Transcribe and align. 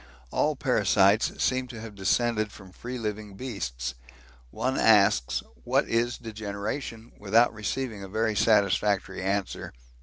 All 0.31 0.55
parasites 0.55 1.31
seem 1.43 1.67
to 1.67 1.79
have 1.79 1.93
descended 1.93 2.51
from 2.51 2.71
free 2.71 2.97
living 2.97 3.35
beasts. 3.35 3.93
One 4.49 4.75
asks 4.75 5.43
'what 5.63 5.87
is 5.87 6.17
degeneration?' 6.17 7.11
without 7.19 7.53
receiving 7.53 8.03
a 8.03 8.09
very 8.09 8.35
satisfactory 8.35 9.21
answer. 9.21 9.71